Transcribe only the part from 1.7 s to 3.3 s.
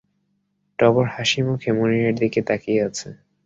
মুনিরের দিকে তাকিয়ে আছে।